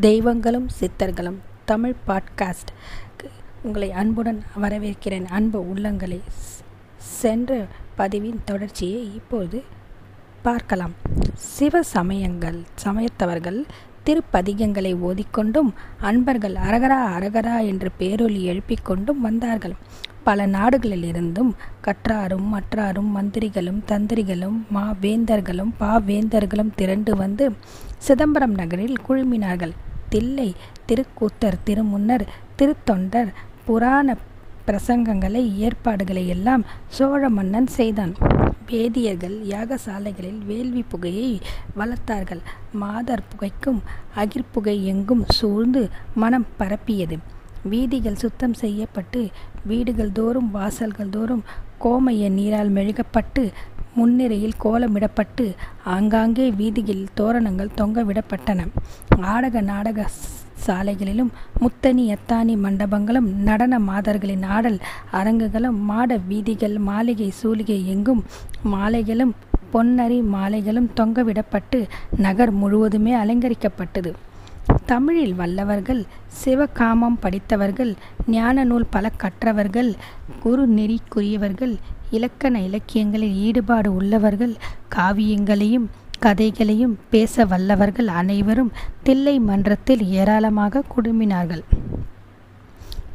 [0.00, 2.70] தெய்வங்களும் சித்தர்களும் தமிழ் பாட்காஸ்ட்
[3.62, 5.24] உங்களை அன்புடன் வரவேற்கிறேன்.
[5.24, 6.20] அன்பு உள்ளங்களை.
[6.96, 7.66] சென்ற
[7.98, 9.62] பதிவின் தொடர்ச்சியை இப்போது
[10.42, 10.90] பார்க்கலாம்.
[11.34, 13.64] சிவ சமயங்கள் சமயத்தவர்கள்
[14.06, 19.72] திருப்பதிகங்களை ஓதிக்கொண்டும் அன்பர்கள் அரகரா அரகரா என்று பேரொலி எழுப்பிக் கொண்டும் வந்தார்கள்.
[20.24, 27.52] பல நாடுகளிலிருந்தும் கற்றாரும் மற்றாரும் மந்திரிகளும் தந்திரிகளும் மா வேந்தர்களும் பாவேந்தர்களும் திரண்டு வந்து
[27.98, 29.72] சிதம்பரம் நகரில் குழுமினார்கள்.
[30.12, 30.48] தில்லை
[30.88, 32.24] திருக்கூத்தர் திருமுன்னர்
[32.58, 33.30] திருத்தொண்டர்
[33.66, 34.16] புராண
[34.66, 36.64] பிரசங்கங்களை ஏற்பாடுகளை எல்லாம்
[36.96, 38.12] சோழ மன்னன் செய்தான்.
[38.66, 41.30] வேதியர்கள் யாகசாலைகளில் வேள்வி புகையை
[41.78, 42.42] வளர்த்தார்கள்.
[42.72, 43.80] மாதர் புகைக்கும்
[44.16, 45.82] அகிர்புகை எங்கும் சூழ்ந்து
[46.14, 47.18] மனம் பரப்பியது.
[47.62, 49.22] வீதிகள் சுத்தம் செய்யப்பட்டு
[49.66, 51.44] வீடுகள் தோறும் வாசல்கள் தோறும்
[51.84, 53.42] கோமைய நீரால் மெழுகப்பட்டு
[53.98, 55.46] முன்னிரையில் கோலமிடப்பட்டு
[55.94, 58.66] ஆங்காங்கே வீதிகளில் தோரணங்கள் தொங்கவிடப்பட்டன.
[59.32, 60.06] ஆடக நாடக
[60.66, 64.78] சாலைகளிலும் முத்தனி எத்தானி மண்டபங்களும் நடன மாதர்களின் ஆடல்
[65.20, 68.24] அரங்குகளும் மாட வீதிகள் மாளிகை சூலிகை எங்கும்
[68.72, 69.32] மாலைகளும்
[69.72, 71.78] பொன்னரி மாலைகளும் தொங்கவிடப்பட்டு
[72.26, 74.12] நகர் முழுவதுமே அலங்கரிக்கப்பட்டது.
[74.90, 76.02] தமிழில் வல்லவர்கள்
[76.40, 77.92] சிவகாமம் படித்தவர்கள்
[78.30, 79.90] ஞான நூல் பல கற்றவர்கள்
[80.42, 81.74] குரு நெறிக்குரியவர்கள்
[82.10, 84.54] இலக்கண இலக்கியங்களில் ஈடுபாடு உள்ளவர்கள்
[84.96, 85.86] காவியங்களையும்
[86.20, 91.62] கதைகளையும் பேச வல்லவர்கள் அனைவரும் தில்லை மன்றத்தில் ஏராளமாக குடுமினார்கள்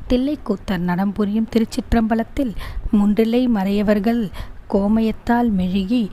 [0.07, 2.53] தில்லைக்கூத்தர் நடம் புரியும் திருச்சிற்றம்பலத்தில்
[2.91, 4.23] முன்றிலை மறையவர்கள்
[4.73, 6.03] கோமயத்தால் மெழுகி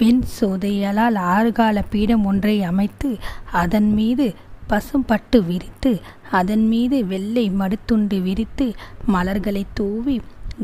[0.00, 3.08] வெண் சோதையலால் ஆறுகால பீடம் ஒன்றை அமைத்து
[3.52, 4.26] அதன் மீது
[4.70, 5.92] பசும்பட்டு விரித்து
[6.30, 8.66] அதன் மீது வெள்ளை மடுத்துண்டு விரித்து
[9.06, 10.16] மலர்களை தூவி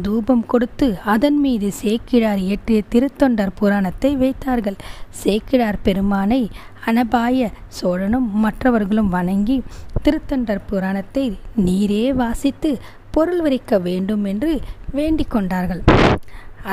[0.02, 4.78] தூபம் கொடுத்து அதன் மீது சேக்கிழார் இயற்றிய திருத்தொண்டர் புராணத்தை வைத்தார்கள்.
[5.22, 6.41] சேக்கிழார் பெருமானை
[6.86, 9.62] அனபாய சோழனும் மற்றவர்களும் வணங்கி
[10.02, 11.27] திருத்தொண்டர் புராணத்தை
[11.66, 12.72] நீரே வாசித்து
[13.10, 14.53] பொருள் விரிக்க வேண்டும் என்று
[14.93, 15.82] வேண்டிக் கொண்டார்கள்.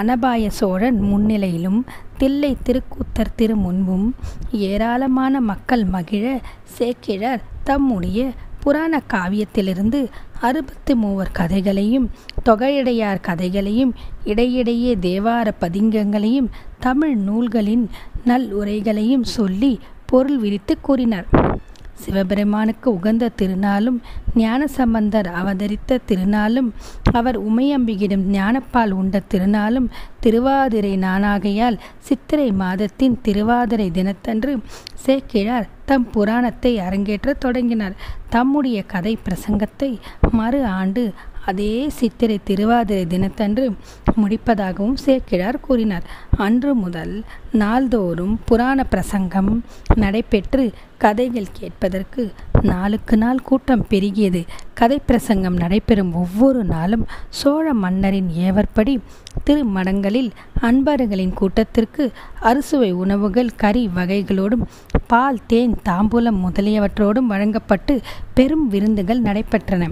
[0.01, 1.79] அனபாய சோழன் முன்னிலையிலும்
[2.21, 4.07] தில்லை திருக்கூத்தர் திருமுன்பும்
[4.51, 6.25] ஏராளமான மக்கள் மகிழ
[6.77, 8.19] சேக்கிழார் தம்முடைய
[8.59, 9.99] புராண காவியத்திலிருந்து
[10.41, 12.09] அறுபத்தி மூவர் கதைகளையும்
[12.49, 13.93] தொகையடையார் கதைகளையும்
[14.23, 17.85] இடையிடையே தேவார பதிங்கங்களையும் தமிழ் நூல்களின்
[18.25, 19.73] நல் உரைகளையும் சொல்லி
[20.05, 21.27] பொருள் விரித்து கூறினார்.
[21.93, 23.99] சிவபெருமானுக்கு உகந்த திருநாளும்
[24.35, 26.73] ஞானசம்பந்தர் அவதரித்த திருநாளும்
[27.11, 34.57] அவர் உமையம்பிகிடும் ஞானப்பால் உண்ட திருநாளும் திருவாதிரை நானாகையால் சித்திரை மாதத்தின் திருவாதிரை தினத்தன்று
[34.95, 37.95] சேக்கிழார் தம் புராணத்தை அரங்கேற்றத் தொடங்கினார்.
[38.29, 39.99] தம்முடைய கதை பிரசங்கத்தை
[40.31, 41.13] மறு ஆண்டு
[41.45, 43.65] அதே சித்திரை திருவாதிரை தினத்தன்று
[44.21, 46.05] முடிப்பதாகவும் சேக்கிழார் கூறினார்.
[46.37, 49.63] அன்று முதல் நாள்தோறும் புராண பிரசங்கம்
[49.95, 52.31] நடைபெற்று கதைகள் கேட்பதற்கு
[52.61, 54.41] நாளுக்கு நாள் கூட்டம் பெருகியது.
[54.73, 58.99] கதை பிரசங்கம் நடைபெறும் ஒவ்வொரு நாளும் சோழ மன்னரின் ஏவற்படி
[59.45, 60.31] திருமடங்களில்
[60.61, 64.65] அன்பர்களின் கூட்டத்திற்கு அறுசுவை உணவுகள் கறி வகைகளோடும்
[65.07, 68.01] பால் தேன் தாம்பூலம் முதலியவற்றோடும் வழங்கப்பட்டு
[68.33, 69.89] பெரும் விருந்துகள் நடைபெற்றன.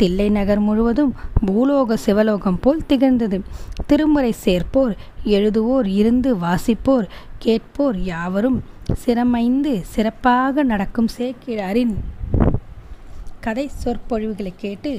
[0.00, 1.10] தில்லை நகர் முழுவதும்
[1.46, 3.38] பூலோக சிவலோகம் போல் திகழ்ந்தது.
[3.86, 4.94] திருமுறை சேர்ப்போர்
[5.34, 8.58] எழுதுவோர் இருந்து வாசிப்போர் கேட்போர் யாவரும்
[9.02, 11.92] சிரமைந்து சிறப்பாக நடக்கும் சேக்கிழாரின்
[13.40, 14.90] கதை சொற்பொழிவுகளை கேட்டு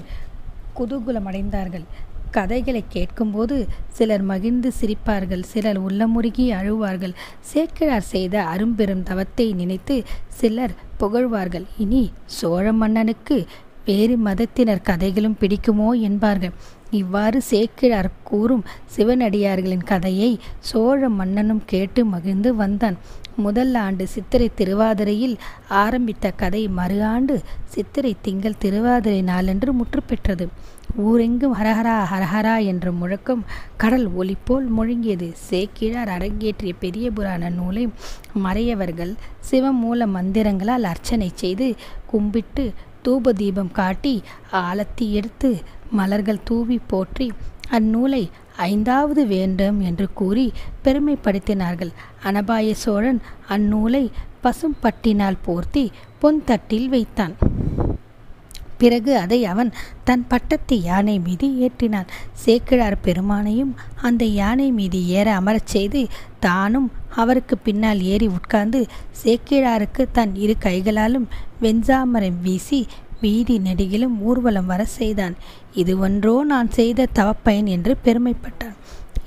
[0.78, 1.86] குதூகுலமடைந்தார்கள்.
[2.32, 3.56] கதைகளை கேட்கும்போது
[3.98, 7.18] சிலர் மகிழ்ந்து சிரிப்பார்கள் சிலர் உள்ளமுருகி அழுவார்கள்.
[7.52, 9.98] சேக்கிழார் செய்த அரும்பெரும் தவத்தை நினைத்து
[10.40, 11.66] சிலர் புகழ்வார்கள்.
[11.78, 12.04] இனி
[12.38, 13.38] சோழ மன்னனுக்கு
[13.86, 16.54] வேறு மதத்தினர் கதைகளும் பிடிக்குமோ என்பார்கள்.
[16.92, 18.64] இவ்வாறு சேக்கிழார் கூறும்
[18.96, 22.98] சிவனடியார்களின் கதையை சோழ மன்னனும் கேட்டு மகிழ்ந்து வந்தான்.
[23.36, 25.36] முதல் ஆண்டு சித்திரை திருவாதிரையில்
[25.84, 30.48] ஆரம்பித்த கதை மறு ஆண்டு சித்திரை திங்கள் திருவாதிரை நாளன்று முற்று பெற்றது
[31.04, 33.44] ஊரெங்கும் ஹரஹரா ஹரஹரா என்ற முழக்கம்
[33.78, 35.28] கடல் ஒலி போல் முழங்கியது.
[35.50, 37.86] சேக்கிழார் அரங்கேற்றிய பெரிய புராண நூலை
[38.46, 39.14] மறையவர்கள்
[39.52, 41.68] சிவமூல மந்திரங்களால் அர்ச்சனை செய்து
[42.06, 42.66] கும்பிட்டு
[43.04, 44.16] தூப தீபம் காட்டி
[44.52, 45.52] ஆலத்தி எடுத்து
[45.92, 47.28] மலர்கள் தூவி போற்றி
[47.72, 48.24] அந்நூலை
[48.58, 50.46] ஐந்தாவது வேண்டும் என்று கூறி
[50.84, 51.92] பெருமைப்படுத்தினார்கள்.
[52.24, 54.04] அனபாய சோழன் அந்நூலை
[54.44, 55.86] பசும்பட்டினால் போர்த்தி
[56.20, 57.36] பொன் தட்டில் வைத்தான்.
[58.78, 59.72] பிறகு அதை அவன்
[60.04, 62.08] தன் பட்டத்து யானை மீது ஏற்றினான்.
[62.34, 66.02] சேக்கிழார் பெருமானையும் அந்த யானை மீது ஏற அமரச் செய்து
[66.40, 68.86] தானும் அவருக்கு பின்னால் ஏறி உட்கார்ந்து
[69.24, 71.28] சேக்கிழாருக்கு தன் இரு கைகளாலும்
[71.62, 72.88] வெஞ்சாமரம் வீசி
[73.22, 75.36] வீதி நெடுகிலும் ஊர்வலம் வர செய்தான்.
[75.74, 78.78] இது ஒன்றோ நான் செய்த தவப்பயன் என்று பெருமைப்பட்டான்.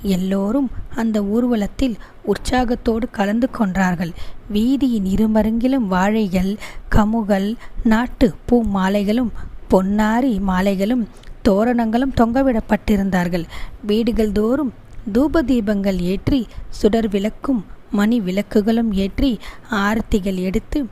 [0.03, 4.13] எல்லோரும் அந்த ஊர்வலத்தில் உற்சாகத்தோடு கலந்து கொண்டார்கள்.
[4.53, 6.57] வீதியின் இருமருங்கிலும் வாழைகள்
[6.91, 9.31] கமுகள் நாட்டு பூ மாலைகளும்
[9.71, 11.05] பொன்னாரி மாலைகளும்
[11.43, 13.45] தோரணங்களும் தொங்கவிடப்பட்டிருந்தார்கள்.
[13.87, 14.73] வீடுகள் தோறும்
[15.13, 19.39] தூப தீபங்கள் ஏற்றி சுடர் விளக்கும் மணி விளக்குகளும் ஏற்றி
[19.71, 20.87] ஆரத்திகள் எடுத்து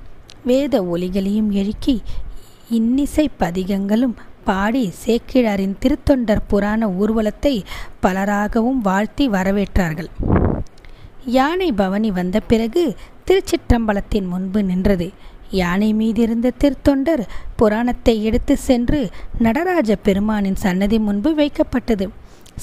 [0.44, 2.02] வேத ஒலிகளையும் எழுக்கி
[2.68, 4.14] இன்னிசை பதிகங்களும்
[4.44, 7.54] பாடி சேக்கிழாரின் திருத்தொண்டர் புராண ஊர்வலத்தை
[8.02, 10.10] பலராகவும் வாழ்த்தி வரவேற்றார்கள்.
[11.24, 15.10] யானை பவனி வந்த பிறகு திருச்சிற்றம்பலத்தின் முன்பு நின்றது.
[15.50, 17.22] யானை மீதிருந்த திருத்தொண்டர்
[17.56, 22.08] புராணத்தை எடுத்து சென்று நடராஜ பெருமானின் சன்னதி முன்பு வைக்கப்பட்டது.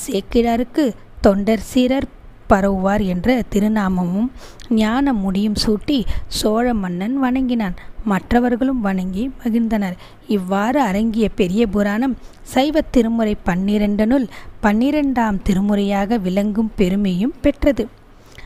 [0.08, 2.06] சேக்கிழாருக்கு தொண்டர் சீரர்
[2.48, 4.30] பரவுவார் என்ற திருநாமமும்
[4.70, 7.76] ஞான முடியும் சூட்டி சோழ மன்னன் வணங்கினான்.
[8.06, 9.98] மற்றவர்களும் வணங்கி மகிழ்ந்தனர்.
[10.28, 14.28] இவ்வாறு அரங்கிய பெரிய புராணம் சைவ திருமுறை பன்னிரண்டனுள்
[14.64, 17.86] பன்னிரெண்டாம் திருமுறையாக விளங்கும் பெருமையும் பெற்றது.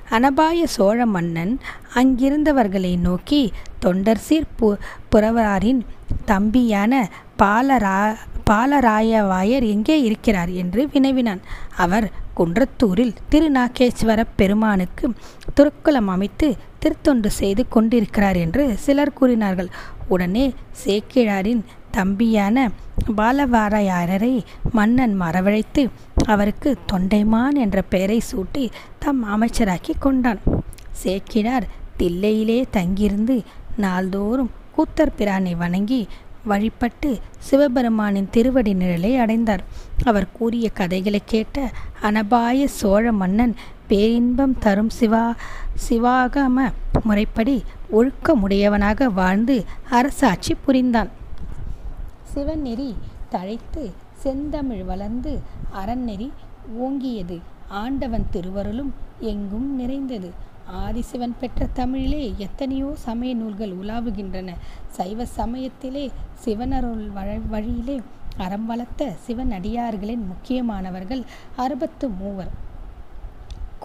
[0.10, 1.60] அனபாய சோழ மன்னன்
[1.96, 4.78] அங்கிருந்தவர்களை நோக்கி தொண்டர் சீர் பு
[5.12, 5.82] புறவராரின்
[6.26, 8.00] தம்பியான பாலரா
[8.50, 11.42] பாலராயவாயர் எங்கே இருக்கிறார் என்று வினவினான்.
[11.78, 12.08] அவர்
[12.38, 15.06] குன்றத்தூரில் திருநாகேஸ்வர பெருமானுக்கு
[15.58, 16.48] துருக்குளம் அமைத்து
[16.80, 19.70] திருத்தொண்டு செய்து கொண்டிருக்கிறார் என்று சிலர் கூறினார்கள்.
[20.08, 20.46] உடனே
[20.84, 22.58] சேக்கிழாரின் தம்பியான
[23.18, 24.34] பாலவாரையாரரை
[24.72, 25.84] மன்னன் மரவழைத்து
[26.26, 28.64] அவருக்கு தொண்டைமான் என்ற பெயரை சூட்டி
[29.00, 30.42] தம் அமைச்சராக்கி கொண்டான்.
[31.04, 31.68] சேக்கிழார்
[32.00, 33.36] தில்லையிலே தங்கியிருந்து
[33.78, 36.00] நாள்தோறும் கூத்தர் பிரானை வணங்கி
[36.46, 37.20] வழிபட்டு
[37.50, 39.64] சிவபெருமானின் திருவடி நிழலை அடைந்தார்.
[40.04, 43.56] அவர் கூறிய கதைகளை கேட்ட அனபாய சோழ மன்னன்
[43.88, 45.36] பேரின்பம் தரும் சிவா
[45.90, 46.72] சிவாகம
[47.04, 51.10] முறைப்படி ஒழுக்கமுடையவனாக வாழ்ந்து அரசாட்சி புரிந்தான்.
[52.36, 52.94] சிவநெறி
[53.32, 55.42] தழைத்து செந்தமிழ் வளர்ந்து
[55.76, 56.32] அறநெறி
[56.82, 57.40] ஓங்கியது.
[57.68, 60.32] ஆண்டவன் திருவருளும் எங்கும் நிறைந்தது.
[60.72, 64.52] ஆதிசிவன் பெற்ற தமிழிலே எத்தனையோ சமய நூல்கள் உலாவுகின்றன.
[64.88, 66.12] சைவ சமயத்திலே
[66.46, 67.08] சிவனருள்
[67.50, 68.02] வழியிலே
[68.38, 71.24] அறம் வளர்த்த சிவனடியார்களின் முக்கியமானவர்கள்
[71.56, 72.72] அறுபத்து மூவர்.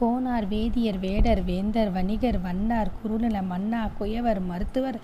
[0.00, 4.98] கோனார் வேதியர் வேடர் வேந்தர் வணிகர் வண்ணார் குறுநில மன்னா குயவர் மருத்துவர்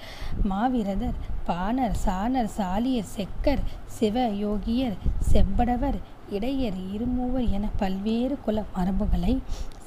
[0.49, 4.94] மாவீரதர் பாணர் சாணர் சாலியர் செக்கர் சிவ யோகியர்
[5.32, 5.99] செம்படவர்
[6.31, 9.38] இடையர் இருமூவர் என பல்வேறு குல மரபுகளை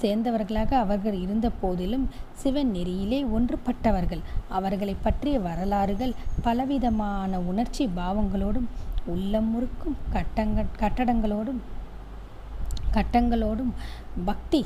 [0.01, 4.19] சேர்ந்தவர்களாக அவர்கள் இருந்த போதிலும் சிவன் நெறியிலே ஒன்றுபட்டவர்கள்.
[4.49, 8.67] அவர்களை பற்றிய வரலாறுகள் பலவிதமான உணர்ச்சி பாவங்களோடும்
[9.05, 11.61] உள்ளம் முறுக்கும் கட்டங்க கட்டடங்களோடும்
[12.93, 13.71] கட்டங்களோடும்
[14.25, 14.65] பக்தி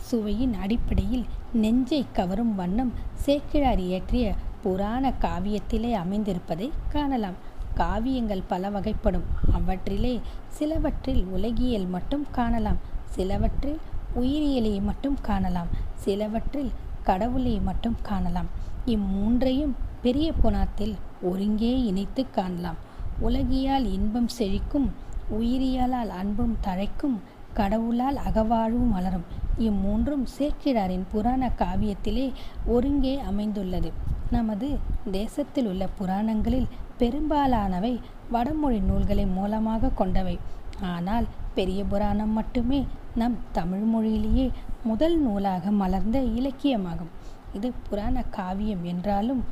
[0.00, 7.34] சுவையின் அடிப்படையில் நெஞ்சை கவரும் வண்ணம் சேக்கிழார் இயற்றிய புராண காவியத்திலே அமைந்திருப்பதை காணலாம்.
[7.80, 9.26] காவியங்கள் பல வகைப்படும்.
[9.52, 10.14] அவற்றிலே
[10.48, 12.80] சிலவற்றில் உலகியல் மட்டும் காணலாம்
[13.14, 13.78] சிலவற்றில்
[14.20, 16.70] உயிரியலை மட்டும் காணலாம் சிலவற்றில்
[17.02, 18.48] கடவுளை மட்டும் காணலாம்.
[18.86, 22.78] இம்மூன்றையும் பெரிய புனாத்தில் ஒருங்கே இணைத்து காணலாம்.
[23.20, 24.88] உலகியால் இன்பம் செழிக்கும்
[25.38, 27.16] உயிரியலால் அன்பும் தழைக்கும்
[27.54, 29.26] கடவுளால் அகவாழ்வும் மலரும்.
[29.58, 32.26] இம்மூன்றும் சேக்கிழாரின் புராண காவியத்திலே
[32.66, 33.90] ஒருங்கே அமைந்துள்ளது.
[34.30, 34.78] நமது
[35.10, 36.68] தேசத்தில் உள்ள புராணங்களில்
[36.98, 38.00] பெரும்பாலானவை
[38.30, 40.38] வடமொழி நூல்களை மூலமாக கொண்டவை.
[40.80, 44.50] ஆனால் பெரிய புராணம் மட்டுமே நம் தமிழ் மொழியிலேயே
[44.84, 47.12] முதல் நூலாக மலர்ந்த இலக்கியமாகும்.
[47.52, 49.44] இது புராண காவியம் என்றாலும்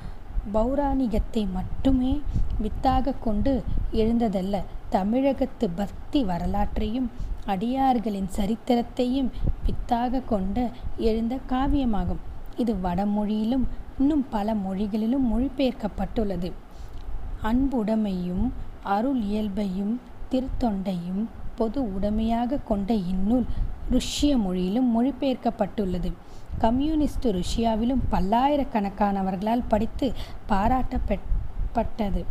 [0.52, 2.20] பௌராணிகத்தை மட்டுமே
[2.58, 4.56] வித்தாக கொண்டு எழுந்ததல்ல.
[4.88, 7.10] தமிழகத்து பக்தி வரலாற்றையும்
[7.46, 9.30] அடியார்களின் சரித்திரத்தையும்
[9.66, 12.22] வித்தாக கொண்ட எழுந்த காவியமாகும்.
[12.56, 13.66] இது வடமொழியிலும்
[13.98, 16.52] இன்னும் பல மொழிகளிலும் மொழிபெயர்க்கப்பட்டுள்ளது.
[17.42, 18.50] அன்புடைமையும்
[18.82, 21.22] அருள் இயல்பையும் திருத்தொண்டையும்
[21.56, 23.46] பொது உடைமையாக கொண்ட இந்நூல்
[23.90, 26.12] ருஷ்ய மொழியிலும் மொழிபெயர்க்கப்பட்டுள்ளது.
[26.58, 30.12] கம்யூனிஸ்ட் ருஷ்யாவிலும் பல்லாயிரக்கணக்கானவர்களால் படித்து
[30.48, 32.22] பாராட்டப்பட்டது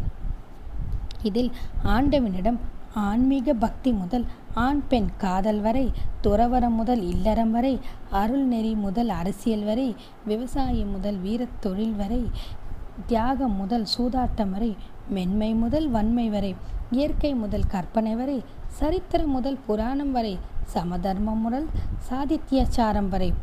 [1.22, 1.52] இதில்
[1.84, 2.60] ஆண்டவனிடம்
[3.02, 5.86] ஆன்மீக பக்தி முதல் ஆண் பெண் காதல் வரை
[6.22, 7.74] துறவரம் முதல் இல்லறம் வரை
[8.12, 9.88] அருள் நெறி முதல் அரசியல் வரை
[10.26, 12.22] விவசாயம் முதல் வீரத் தொழில் வரை
[13.08, 14.72] தியாகம் முதல் சூதாட்டம் வரை
[15.10, 16.54] மென்மை முதல் வன்மை வரை
[16.92, 18.38] இயற்கை முதல் கற்பனை வரை
[18.80, 20.36] சரித்திரம் முதல் புராணம் வரை
[20.74, 21.68] சமதர்மம் முதல்
[22.10, 23.34] சாதித்யாச்சாரம் வரை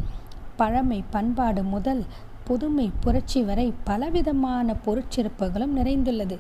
[0.56, 2.02] பழமை பண்பாடு முதல்
[2.50, 6.36] புதுமை புரட்சி வரை பலவிதமான பொருட்சிறப்புகளும் நிறைந்துள்ளது.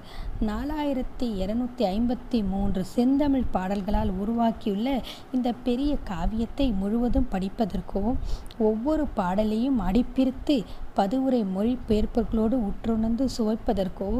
[0.46, 4.88] நாலாயிரத்தி இருநூத்தி ஐம்பத்தி மூன்று செந்தமிழ் பாடல்களால் உருவாக்கியுள்ள
[5.32, 8.02] இந்த பெரிய காவியத்தை முழுவதும் படிப்பதற்கோ
[8.58, 10.56] ஒவ்வொரு பாடலையும் அடிப்பிரித்து
[10.94, 14.10] பதுவுரை மொழிபெயர்ப்புகளோடு உற்றுணர்ந்து சுவைப்பதற்கோ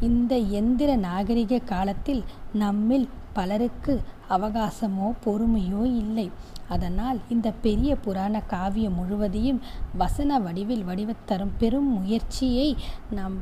[0.00, 6.28] இந்த எந்திர நாகரிக காலத்தில் நம்மில் பலருக்கு அவகாசமோ பொறுமையோ இல்லை.
[6.74, 9.60] அதனால் இந்த பெரிய புராண காவியம் முழுவதையும்
[10.02, 12.68] வசன வடிவில் வடிவத்தரும் பெரும் முயற்சியை
[13.18, 13.36] நாம்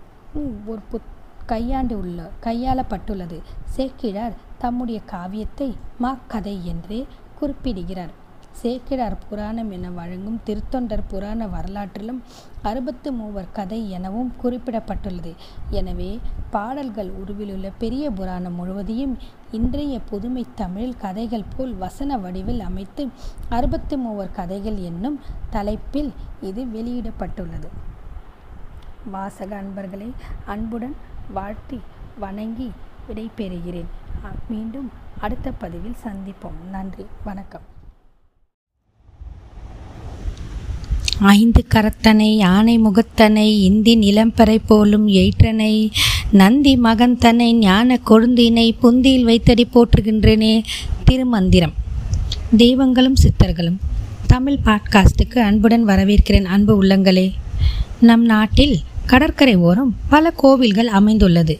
[0.66, 1.10] ஒரு புத்
[1.46, 3.38] கையாண்டு உள்ள கையாளப்பட்டுள்ளது.
[3.76, 5.68] சேக்கிழார் தம்முடைய காவியத்தை
[6.02, 7.00] மாக்கதை என்றே
[7.38, 8.14] குறிப்பிடுகிறார்.
[8.52, 12.22] சேக்கிழார் புராணம் என வழங்கும் திருத்தொண்டர் புராண வரலாற்றிலும்
[12.62, 15.34] அறுபத்து மூவர் கதை எனவும் குறிப்பிடப்பட்டுள்ளது.
[15.70, 19.18] எனவே பாடல்கள் உருவிலுள்ள பெரிய புராணம் முழுவதையும்
[19.50, 23.08] இன்றைய புதுமை தமிழில் கதைகள் போல் வசன வடிவில் அமைத்து
[23.48, 27.68] அறுபத்து மூவர் கதைகள் என்னும் தலைப்பில் இது வெளியிடப்பட்டுள்ளது.
[29.10, 30.12] வாசக அன்பர்களை
[30.44, 30.96] அன்புடன்
[31.32, 31.80] வாழ்த்தி
[32.18, 32.70] வணங்கி
[33.08, 33.90] விடைபெறுகிறேன்.
[34.48, 36.70] மீண்டும் அடுத்த பதிவில் சந்திப்போம்.
[36.70, 37.06] நன்றி.
[37.24, 37.77] வணக்கம்.
[41.20, 45.90] ஐந்து கரத்தனை யானை முகத்தனை இந்தி நிலம்பறை போலும் எயிற்றனை
[46.30, 50.62] நந்தி மகந்தனை ஞான கொழுந்தினை புந்தியில் வைத்தடி போற்றுகின்றனே
[51.04, 51.72] திருமந்திரம்.
[52.56, 53.76] தெய்வங்களும் சித்தர்களும்
[54.26, 57.32] தமிழ் பாட்காஸ்டுக்கு அன்புடன் வரவேற்கிறேன் அன்பு உள்ளங்களே.
[58.00, 61.58] நம் நாட்டில் கடற்கரை ஓரம் பல கோவில்கள் அமைந்துள்ளது.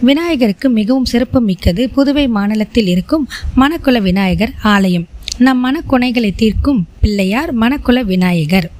[0.00, 5.06] விநாயகருக்கு மிகவும் சிறப்பு மிக்கது புதுவை மாநிலத்தில் இருக்கும் மணக்குல விநாயகர் ஆலயம்.
[5.38, 8.70] நம் மனக்குனைகளை தீர்க்கும் பிள்ளையார் மணக்குல விநாயகர்.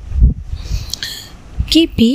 [1.73, 2.09] கிபி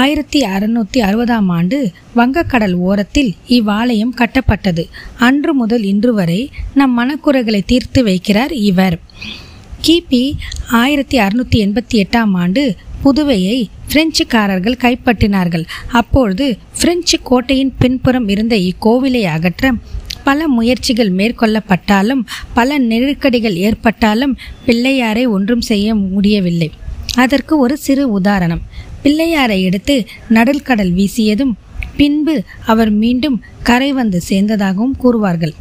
[0.00, 1.78] ஆயிரத்தி அறுநூற்றி அறுபதாம் ஆண்டு
[2.16, 4.84] வங்கக்கடல் ஓரத்தில் இவ்வாலயம் கட்டப்பட்டது.
[5.18, 6.38] அன்று முதல் இன்று வரை
[6.74, 8.96] நம் மனக்குறைகளை தீர்த்து வைக்கிறார் இவர்.
[9.86, 10.22] கிபி
[10.70, 12.62] ஆயிரத்தி அறுநூற்றி எண்பத்தி எட்டாம் ஆண்டு
[13.04, 13.58] புதுவையை
[13.92, 15.64] பிரெஞ்சுக்காரர்கள் கைப்பற்றினார்கள்.
[16.00, 16.46] அப்பொழுது
[16.80, 19.72] பிரெஞ்சு கோட்டையின் பின்புறம் இருந்த இக்கோவிலை அகற்ற
[20.24, 22.22] பல முயற்சிகள் மேற்கொள்ளப்பட்டாலும்
[22.54, 26.70] பல நெருக்கடிகள் ஏற்பட்டாலும் பிள்ளையாரை ஒன்றும் செய்ய முடியவில்லை.
[27.14, 28.60] அதற்கு ஒரு சிறு உதாரணம்.
[29.04, 29.96] பிள்ளையாரை எடுத்து
[30.68, 31.54] கடல் வீசியதும்
[31.96, 32.34] பின்பு
[32.72, 35.54] அவர் மீண்டும் கரை வந்து சேர்ந்ததாகவும் கூறுவார்கள்.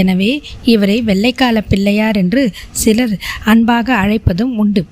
[0.00, 0.30] எனவே
[0.72, 2.42] இவரை வெள்ளைக்கால பிள்ளையார் என்று
[2.82, 3.14] சிலர்
[3.52, 4.82] அன்பாக அழைப்பதும் உண்டு.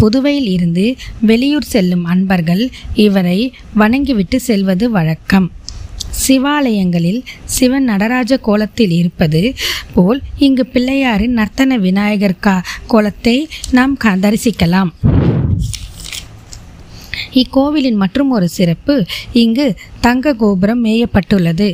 [0.00, 0.84] புதுவையில் இருந்து
[1.28, 2.62] வெளியூர் செல்லும் அன்பர்கள்
[3.06, 3.38] இவரை
[3.80, 5.46] வணங்கிவிட்டு செல்வது வழக்கம்.
[6.24, 7.20] சிவாலயங்களில்
[7.54, 9.42] சிவன் நடராஜ கோலத்தில் இருப்பது
[9.94, 12.56] போல் இங்கு பிள்ளையாரின் நர்த்தன விநாயகர் கா
[12.92, 13.36] கோலத்தை
[13.78, 14.92] நாம் தரிசிக்கலாம்.
[17.34, 19.66] இக்கோவிலின் மற்றும் ஒரு சிறப்பு இங்கு
[20.00, 21.68] தங்க கோபுரம் மேயப்பட்டுள்ளது.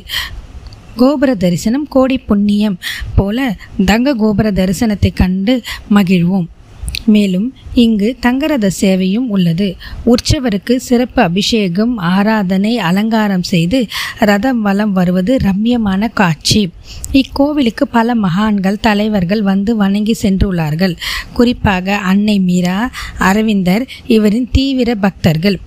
[0.96, 2.78] கோபுர தரிசனம் கோடி புண்ணியம்
[3.16, 5.62] போல தங்க கோபுர தரிசனத்தை கண்டு
[5.94, 6.48] மகிழ்வோம்.
[7.06, 9.76] மேலும் இங்கு தங்கரத சேவையும் உள்ளது.
[10.06, 13.86] உற்சவருக்கு சிறப்பு அபிஷேகம் ஆராதனை அலங்காரம் செய்து
[14.18, 16.70] ரதம் வலம் வருவது ரம்யமான காட்சி.
[17.12, 20.96] இக்கோவிலுக்கு பல மகான்கள் தலைவர்கள் வந்து வணங்கி சென்றுள்ளார்கள்.
[21.32, 25.58] குறிப்பாக அன்னை மீரா அரவிந்தர் இவரின் தீவிர பக்தர்கள்.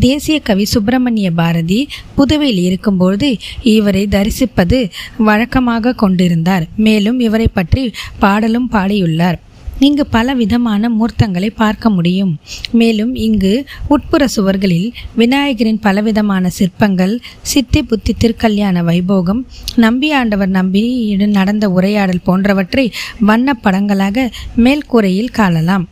[0.00, 6.66] தேசிய கவி சுப்பிரமணிய பாரதி புதுவையில் இருக்கும்போது இவரை தரிசிப்பது வழக்கமாக கொண்டிருந்தார்.
[6.76, 9.38] மேலும் இவரை பற்றி பாடலும் பாடியுள்ளார்.
[9.80, 12.32] இங்கு பல விதமான மூர்த்தங்களை பார்க்க முடியும்.
[12.70, 19.46] மேலும் இங்கு உட்புற சுவர்களில் விநாயகரின் பலவிதமான சிற்பங்கள் சித்தி புத்தி திருக்கல்யாண வைபோகம்
[19.76, 25.88] நம்பி ஆண்டவர் நம்பியுடன் நடந்த உரையாடல் போன்றவற்றை வண்ண படங்களாக மேல்கூரையில் காணலாம்.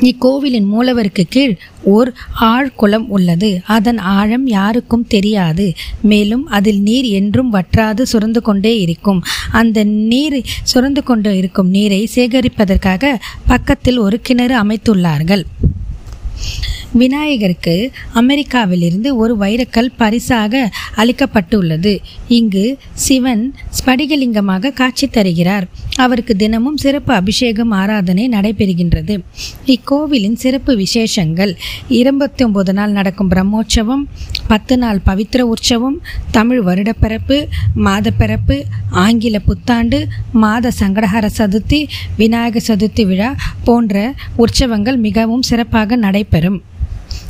[0.00, 3.60] இக்கோவிலின் மூலவருக்கு கீழ் ஓர் ஆழ்குளம் உள்ளது.
[3.66, 5.72] அதன் ஆழம் யாருக்கும் தெரியாது.
[6.02, 9.22] மேலும் அதில் நீர் என்றும் வற்றாது சுரந்து கொண்டே இருக்கும்.
[9.50, 15.44] அந்த நீர் சுரந்து கொண்டு இருக்கும் நீரை சேகரிப்பதற்காக பக்கத்தில் ஒரு கிணறு அமைத்துள்ளார்கள்.
[16.92, 21.98] விநாயகருக்கு அமெரிக்காவிலிருந்து ஒரு வைரக்கல் பரிசாக அளிக்கப்பட்டுள்ளது.
[22.28, 25.66] இங்கு சிவன் ஸ்படிகலிங்கமாக காட்சி தருகிறார்.
[25.96, 29.18] அவருக்கு தினமும் சிறப்பு அபிஷேகம் ஆராதனை நடைபெறுகின்றது.
[29.66, 31.56] இக்கோவிலின் சிறப்பு விசேஷங்கள்
[31.88, 34.04] இருபத்தி ஒன்பது நாள் நடக்கும் பிரம்மோற்சவம்
[34.46, 43.34] பத்து நாள் பவித்திர உற்சவம் தமிழ் வருடப்பிறப்பு மாதப்பிறப்பு ஆங்கில புத்தாண்டு மாத சங்கடஹர சதுர்த்தி விநாயகர் சதுர்த்தி விழா
[43.64, 46.62] போன்ற உற்சவங்கள் மிகவும் சிறப்பாக நடைபெறும்.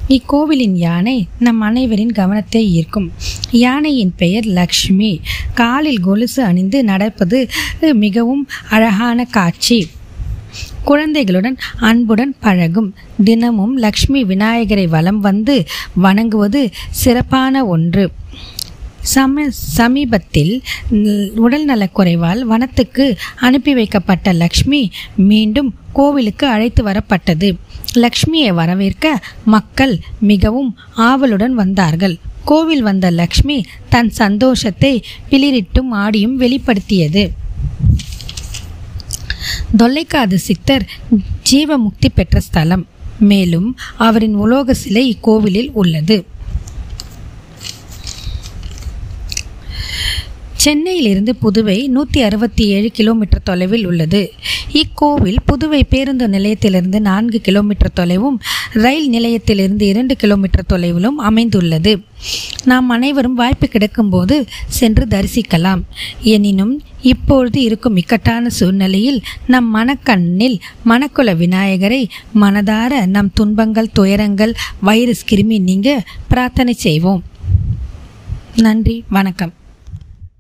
[0.09, 3.13] இக்கோவிலின் யானை நம் அனைவரின் கவனத்தை ஈர்க்கும்.
[3.51, 5.21] யானையின் பெயர் லக்ஷ்மி.
[5.55, 7.49] காலில் கொலுசு அணிந்து நடப்பது
[7.93, 9.87] மிகவும் அழகான காட்சி.
[10.85, 12.95] குழந்தைகளுடன் அன்புடன் பழகும்.
[13.25, 18.11] தினமும் லக்ஷ்மி விநாயகரை வலம் வந்து வணங்குவது சிறப்பான ஒன்று.
[19.13, 19.45] சம
[19.77, 20.53] சமீபத்தில்
[21.45, 23.07] உடல் நலக்குறைவால் வனத்துக்கு
[23.47, 24.81] அனுப்பி வைக்கப்பட்ட லக்ஷ்மி
[25.31, 27.49] மீண்டும் கோவிலுக்கு அழைத்து வரப்பட்டது.
[28.05, 29.07] லக்ஷ்மியை வரவேற்க
[29.55, 29.95] மக்கள்
[30.31, 30.71] மிகவும்
[31.11, 32.17] ஆவலுடன் வந்தார்கள்.
[32.51, 33.59] கோவில் வந்த லக்ஷ்மி
[33.95, 34.93] தன் சந்தோஷத்தை
[35.31, 37.25] பிளிரிட்டும் ஆடியும் வெளிப்படுத்தியது.
[39.81, 40.87] தொல்லைக்காது சித்தர்
[41.51, 42.85] ஜீவமுக்தி பெற்ற ஸ்தலம்.
[43.31, 43.69] மேலும்
[44.07, 46.19] அவரின் உலோக சிலை இக்கோவிலில் உள்ளது.
[50.63, 54.33] சென்னையிலிருந்து புதுவை நூற்றி அறுபத்தி ஏழு கிலோமீட்டர் தொலைவில் உள்ளது.
[54.73, 58.39] இக்கோவில் புதுவை பேருந்து நிலையத்திலிருந்து நான்கு கிலோமீட்டர் தொலைவும்
[58.73, 61.93] ரயில் நிலையத்திலிருந்து இரண்டு கிலோமீட்டர் தொலைவிலும் அமைந்துள்ளது.
[62.65, 65.83] நாம் அனைவரும் வாய்ப்பு கிடைக்கும்போது சென்று தரிசிக்கலாம்.
[66.21, 72.09] எனினும் இப்பொழுது இருக்கும் இக்கட்டான சூழ்நிலையில் நம் மனக்கண்ணில் மணக்குல விநாயகரை
[72.41, 77.23] மனதார நம் துன்பங்கள் துயரங்கள் வைரஸ் கிருமி நீங்க பிரார்த்தனை செய்வோம்.
[78.57, 79.53] நன்றி வணக்கம்.